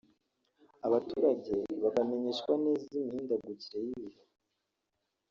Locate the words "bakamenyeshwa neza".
1.83-2.89